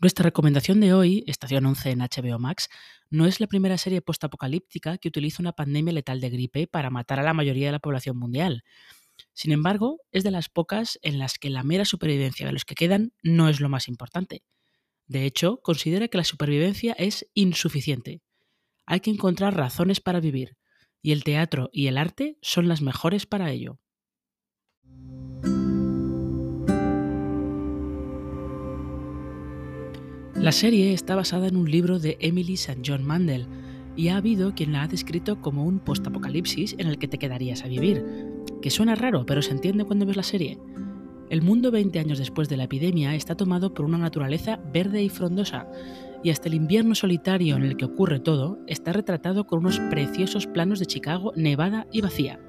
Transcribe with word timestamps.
Nuestra 0.00 0.22
recomendación 0.22 0.80
de 0.80 0.94
hoy, 0.94 1.24
Estación 1.26 1.66
11 1.66 1.90
en 1.90 1.98
HBO 1.98 2.38
Max, 2.38 2.70
no 3.10 3.26
es 3.26 3.38
la 3.38 3.46
primera 3.46 3.76
serie 3.76 4.00
postapocalíptica 4.00 4.96
que 4.96 5.08
utiliza 5.08 5.42
una 5.42 5.52
pandemia 5.52 5.92
letal 5.92 6.22
de 6.22 6.30
gripe 6.30 6.66
para 6.66 6.88
matar 6.88 7.20
a 7.20 7.22
la 7.22 7.34
mayoría 7.34 7.66
de 7.66 7.72
la 7.72 7.80
población 7.80 8.16
mundial. 8.16 8.64
Sin 9.34 9.52
embargo, 9.52 10.00
es 10.10 10.24
de 10.24 10.30
las 10.30 10.48
pocas 10.48 10.98
en 11.02 11.18
las 11.18 11.34
que 11.34 11.50
la 11.50 11.64
mera 11.64 11.84
supervivencia 11.84 12.46
de 12.46 12.52
los 12.54 12.64
que 12.64 12.74
quedan 12.74 13.12
no 13.22 13.50
es 13.50 13.60
lo 13.60 13.68
más 13.68 13.88
importante. 13.88 14.42
De 15.06 15.26
hecho, 15.26 15.58
considera 15.58 16.08
que 16.08 16.16
la 16.16 16.24
supervivencia 16.24 16.94
es 16.94 17.26
insuficiente. 17.34 18.22
Hay 18.86 19.00
que 19.00 19.10
encontrar 19.10 19.54
razones 19.54 20.00
para 20.00 20.20
vivir, 20.20 20.56
y 21.02 21.12
el 21.12 21.24
teatro 21.24 21.68
y 21.74 21.88
el 21.88 21.98
arte 21.98 22.38
son 22.40 22.68
las 22.68 22.80
mejores 22.80 23.26
para 23.26 23.50
ello. 23.50 23.78
La 30.34 30.52
serie 30.52 30.92
está 30.92 31.16
basada 31.16 31.48
en 31.48 31.56
un 31.56 31.70
libro 31.70 31.98
de 31.98 32.16
Emily 32.20 32.54
St. 32.54 32.82
John 32.86 33.04
Mandel 33.04 33.46
y 33.96 34.08
ha 34.08 34.16
habido 34.16 34.54
quien 34.54 34.72
la 34.72 34.82
ha 34.82 34.88
descrito 34.88 35.40
como 35.40 35.64
un 35.64 35.80
postapocalipsis 35.80 36.76
en 36.78 36.86
el 36.86 36.98
que 36.98 37.08
te 37.08 37.18
quedarías 37.18 37.64
a 37.64 37.68
vivir, 37.68 38.04
que 38.62 38.70
suena 38.70 38.94
raro, 38.94 39.26
pero 39.26 39.42
se 39.42 39.50
entiende 39.50 39.84
cuando 39.84 40.06
ves 40.06 40.16
la 40.16 40.22
serie. 40.22 40.58
El 41.28 41.42
mundo 41.42 41.70
20 41.70 41.98
años 41.98 42.18
después 42.18 42.48
de 42.48 42.56
la 42.56 42.64
epidemia 42.64 43.14
está 43.14 43.36
tomado 43.36 43.74
por 43.74 43.84
una 43.84 43.98
naturaleza 43.98 44.60
verde 44.72 45.02
y 45.02 45.08
frondosa, 45.08 45.68
y 46.22 46.30
hasta 46.30 46.48
el 46.48 46.54
invierno 46.54 46.94
solitario 46.94 47.56
en 47.56 47.64
el 47.64 47.76
que 47.76 47.84
ocurre 47.84 48.20
todo 48.20 48.58
está 48.66 48.92
retratado 48.92 49.46
con 49.46 49.60
unos 49.60 49.78
preciosos 49.90 50.46
planos 50.46 50.78
de 50.78 50.86
Chicago 50.86 51.32
nevada 51.36 51.86
y 51.92 52.00
vacía. 52.00 52.40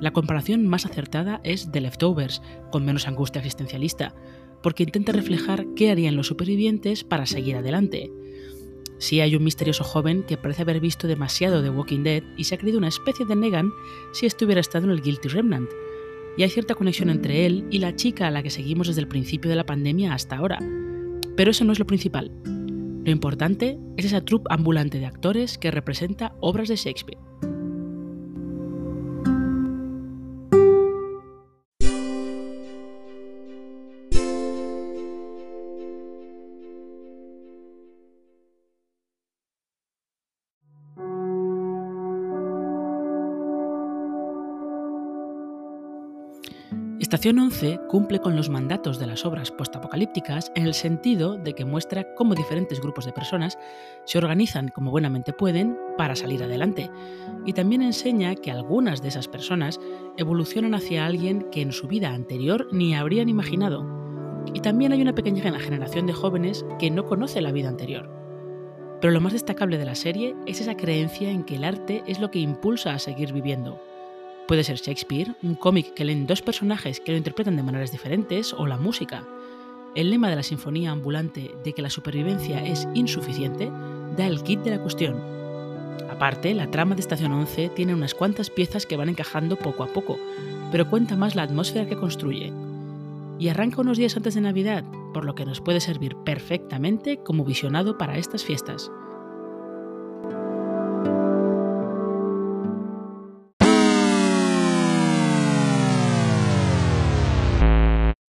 La 0.00 0.12
comparación 0.12 0.66
más 0.66 0.84
acertada 0.84 1.40
es 1.44 1.70
The 1.70 1.80
Leftovers, 1.80 2.42
con 2.72 2.84
menos 2.84 3.06
angustia 3.06 3.38
existencialista, 3.38 4.14
porque 4.62 4.84
intenta 4.84 5.12
reflejar 5.12 5.66
qué 5.74 5.90
harían 5.90 6.16
los 6.16 6.28
supervivientes 6.28 7.04
para 7.04 7.26
seguir 7.26 7.56
adelante. 7.56 8.10
Sí 8.98 9.20
hay 9.20 9.34
un 9.34 9.42
misterioso 9.42 9.82
joven 9.82 10.22
que 10.22 10.36
parece 10.36 10.62
haber 10.62 10.78
visto 10.78 11.08
demasiado 11.08 11.60
de 11.60 11.70
Walking 11.70 12.04
Dead 12.04 12.22
y 12.36 12.44
se 12.44 12.54
ha 12.54 12.58
creído 12.58 12.78
una 12.78 12.88
especie 12.88 13.26
de 13.26 13.34
Negan 13.34 13.72
si 14.12 14.26
esto 14.26 14.44
hubiera 14.44 14.60
estado 14.60 14.84
en 14.84 14.92
el 14.92 15.02
Guilty 15.02 15.28
Remnant. 15.28 15.68
Y 16.36 16.44
hay 16.44 16.50
cierta 16.50 16.76
conexión 16.76 17.10
entre 17.10 17.44
él 17.44 17.66
y 17.70 17.78
la 17.78 17.96
chica 17.96 18.28
a 18.28 18.30
la 18.30 18.42
que 18.42 18.50
seguimos 18.50 18.86
desde 18.86 19.00
el 19.00 19.08
principio 19.08 19.50
de 19.50 19.56
la 19.56 19.66
pandemia 19.66 20.14
hasta 20.14 20.36
ahora. 20.36 20.60
Pero 21.36 21.50
eso 21.50 21.64
no 21.64 21.72
es 21.72 21.80
lo 21.80 21.86
principal. 21.86 22.30
Lo 23.04 23.10
importante 23.10 23.78
es 23.96 24.04
esa 24.04 24.24
troupe 24.24 24.46
ambulante 24.50 25.00
de 25.00 25.06
actores 25.06 25.58
que 25.58 25.72
representa 25.72 26.36
obras 26.40 26.68
de 26.68 26.76
Shakespeare. 26.76 27.31
Estación 47.12 47.40
11 47.40 47.78
cumple 47.88 48.20
con 48.20 48.36
los 48.36 48.48
mandatos 48.48 48.98
de 48.98 49.06
las 49.06 49.26
obras 49.26 49.50
postapocalípticas 49.50 50.50
en 50.54 50.64
el 50.64 50.72
sentido 50.72 51.36
de 51.36 51.52
que 51.52 51.66
muestra 51.66 52.14
cómo 52.14 52.34
diferentes 52.34 52.80
grupos 52.80 53.04
de 53.04 53.12
personas 53.12 53.58
se 54.06 54.16
organizan 54.16 54.68
como 54.68 54.90
buenamente 54.90 55.34
pueden 55.34 55.76
para 55.98 56.16
salir 56.16 56.42
adelante. 56.42 56.90
Y 57.44 57.52
también 57.52 57.82
enseña 57.82 58.34
que 58.34 58.50
algunas 58.50 59.02
de 59.02 59.08
esas 59.08 59.28
personas 59.28 59.78
evolucionan 60.16 60.74
hacia 60.74 61.04
alguien 61.04 61.50
que 61.52 61.60
en 61.60 61.72
su 61.72 61.86
vida 61.86 62.14
anterior 62.14 62.66
ni 62.72 62.94
habrían 62.94 63.28
imaginado. 63.28 63.84
Y 64.54 64.60
también 64.60 64.92
hay 64.92 65.02
una 65.02 65.14
pequeña 65.14 65.42
generación 65.60 66.06
de 66.06 66.14
jóvenes 66.14 66.64
que 66.78 66.90
no 66.90 67.04
conoce 67.04 67.42
la 67.42 67.52
vida 67.52 67.68
anterior. 67.68 68.08
Pero 69.02 69.12
lo 69.12 69.20
más 69.20 69.34
destacable 69.34 69.76
de 69.76 69.84
la 69.84 69.96
serie 69.96 70.34
es 70.46 70.62
esa 70.62 70.78
creencia 70.78 71.30
en 71.30 71.44
que 71.44 71.56
el 71.56 71.64
arte 71.64 72.04
es 72.06 72.20
lo 72.20 72.30
que 72.30 72.38
impulsa 72.38 72.94
a 72.94 72.98
seguir 72.98 73.34
viviendo 73.34 73.78
Puede 74.48 74.64
ser 74.64 74.76
Shakespeare, 74.76 75.34
un 75.42 75.54
cómic 75.54 75.94
que 75.94 76.04
leen 76.04 76.26
dos 76.26 76.42
personajes 76.42 77.00
que 77.00 77.12
lo 77.12 77.18
interpretan 77.18 77.56
de 77.56 77.62
maneras 77.62 77.92
diferentes, 77.92 78.52
o 78.52 78.66
la 78.66 78.76
música. 78.76 79.24
El 79.94 80.10
lema 80.10 80.28
de 80.28 80.36
la 80.36 80.42
sinfonía 80.42 80.90
ambulante 80.90 81.54
de 81.62 81.72
que 81.72 81.82
la 81.82 81.90
supervivencia 81.90 82.64
es 82.64 82.88
insuficiente 82.94 83.70
da 84.16 84.26
el 84.26 84.42
kit 84.42 84.60
de 84.60 84.70
la 84.70 84.80
cuestión. 84.80 85.16
Aparte, 86.10 86.54
la 86.54 86.70
trama 86.70 86.94
de 86.94 87.00
Estación 87.00 87.32
11 87.32 87.70
tiene 87.70 87.94
unas 87.94 88.14
cuantas 88.14 88.50
piezas 88.50 88.84
que 88.84 88.96
van 88.96 89.08
encajando 89.08 89.56
poco 89.56 89.84
a 89.84 89.88
poco, 89.88 90.18
pero 90.70 90.88
cuenta 90.88 91.16
más 91.16 91.34
la 91.34 91.44
atmósfera 91.44 91.86
que 91.86 91.96
construye. 91.96 92.52
Y 93.38 93.48
arranca 93.48 93.80
unos 93.80 93.96
días 93.96 94.16
antes 94.16 94.34
de 94.34 94.40
Navidad, 94.40 94.84
por 95.14 95.24
lo 95.24 95.34
que 95.34 95.44
nos 95.44 95.60
puede 95.60 95.80
servir 95.80 96.16
perfectamente 96.16 97.18
como 97.18 97.44
visionado 97.44 97.96
para 97.96 98.18
estas 98.18 98.44
fiestas. 98.44 98.90